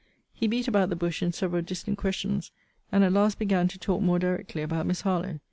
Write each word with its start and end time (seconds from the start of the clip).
He 0.33 0.47
beat 0.47 0.67
about 0.67 0.89
the 0.89 0.95
bush 0.95 1.21
in 1.21 1.31
several 1.31 1.61
distant 1.61 1.95
questions, 1.99 2.51
and 2.91 3.03
at 3.03 3.13
last 3.13 3.37
began 3.37 3.67
to 3.67 3.77
talk 3.77 4.01
more 4.01 4.17
directly 4.17 4.63
about 4.63 4.87
Miss 4.87 5.01
Harlowe. 5.01 5.37